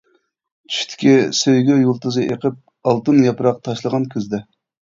چۈشتى 0.75 1.11
سۆيگۈ 1.41 1.77
يۇلتۇزى 1.83 2.25
ئېقىپ. 2.31 2.57
ئالتۇن 2.93 3.23
ياپراق 3.29 3.61
تاشلىغان 3.69 4.13
كۈزدە. 4.17 4.43